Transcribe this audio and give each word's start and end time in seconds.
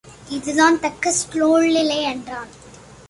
இதுதான் 0.29 0.79
தக்க 0.79 1.11
சூழ்நிலை 1.11 2.01
என்றான். 2.03 2.51